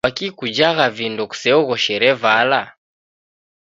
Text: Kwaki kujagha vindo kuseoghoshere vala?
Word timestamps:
Kwaki 0.05 0.27
kujagha 0.37 0.85
vindo 0.97 1.23
kuseoghoshere 1.31 2.09
vala? 2.21 2.61